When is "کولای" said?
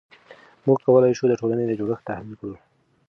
0.85-1.11